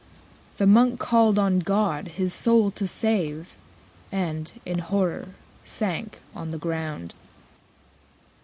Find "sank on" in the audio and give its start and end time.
5.63-6.49